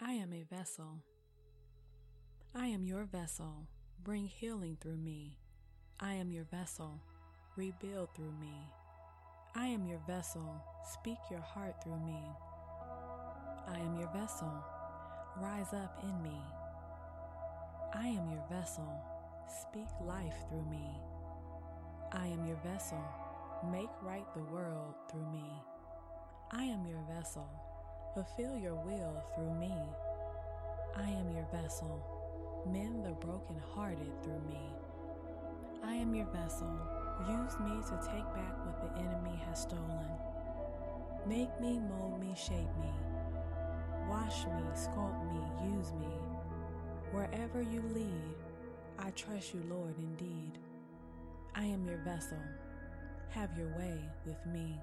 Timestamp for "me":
4.98-5.38, 8.40-8.54, 12.06-12.20, 16.22-16.40, 20.70-20.94, 25.32-25.50, 29.54-29.72, 34.48-34.60, 37.60-37.70, 41.60-41.78, 42.20-42.34, 42.80-42.92, 44.46-44.62, 45.32-45.76, 45.92-46.14, 54.46-54.80